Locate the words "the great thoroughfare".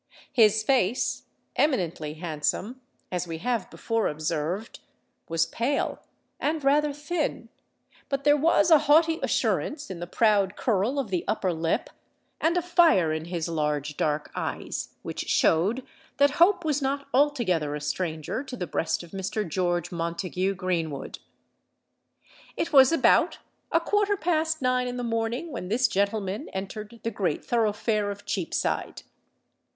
27.03-28.09